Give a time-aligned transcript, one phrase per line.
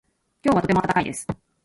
[0.43, 1.27] 今日はとても暖かいです。